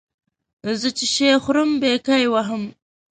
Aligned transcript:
زه 0.81 0.89
چې 0.97 1.05
شی 1.13 1.27
خورم 1.43 1.71
بیا 1.81 1.95
کای 2.07 2.25
وهم 2.33 2.63